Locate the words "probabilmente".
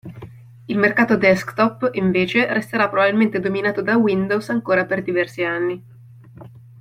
2.89-3.39